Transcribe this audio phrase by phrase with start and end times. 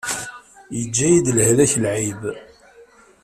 [0.77, 2.21] Yeǧǧa-yi-d lehlak lɛib.